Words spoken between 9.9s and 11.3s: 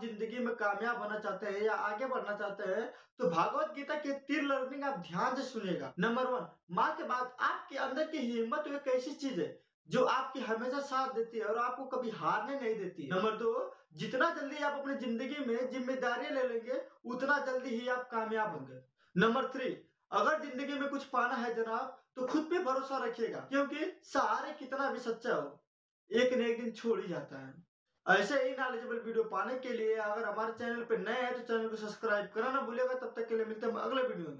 आपकी हमेशा साथ